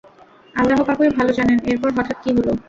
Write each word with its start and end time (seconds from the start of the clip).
আল্লাহ্ 0.55 0.81
পাকই 0.87 1.09
ভাল 1.17 1.27
জানেন 1.37 1.59
এরপর 1.65 1.89
হঠাৎ 1.97 2.17
কি 2.23 2.29
হল! 2.35 2.47